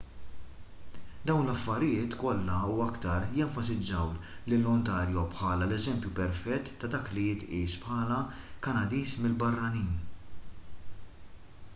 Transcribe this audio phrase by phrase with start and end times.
[1.31, 4.09] dawn l-affarijiet kollha u aktar jenfasizzaw
[4.53, 8.19] lil ontario bħala l-eżempju perfett ta' dak li jitqies bħala
[8.69, 9.95] kanadiż mill-barranin